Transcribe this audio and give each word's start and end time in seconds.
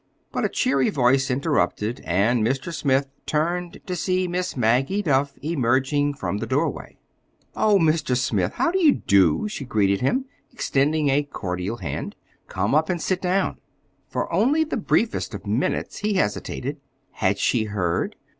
But 0.31 0.43
a 0.43 0.49
cheery 0.49 0.89
voice 0.89 1.29
interrupted, 1.29 2.01
and 2.05 2.43
Mr. 2.43 2.73
Smith 2.73 3.05
turned 3.27 3.77
to 3.85 3.95
see 3.95 4.27
Miss 4.27 4.57
Maggie 4.57 5.03
Duff 5.03 5.37
emerging 5.43 6.15
from 6.15 6.39
the 6.39 6.47
doorway. 6.47 6.97
"Oh, 7.55 7.77
Mr. 7.77 8.17
Smith, 8.17 8.53
how 8.53 8.71
do 8.71 8.83
you 8.83 8.93
do?" 8.93 9.47
she 9.47 9.63
greeted 9.63 10.01
him, 10.01 10.25
extending 10.51 11.09
a 11.09 11.21
cordial 11.21 11.77
hand. 11.77 12.15
"Come 12.47 12.73
up 12.73 12.89
and 12.89 12.99
sit 12.99 13.21
down." 13.21 13.57
For 14.09 14.27
only 14.33 14.63
the 14.63 14.75
briefest 14.75 15.35
of 15.35 15.45
minutes 15.45 15.99
he 15.99 16.15
hesitated. 16.15 16.77
Had 17.11 17.37
she 17.37 17.65
heard? 17.65 18.15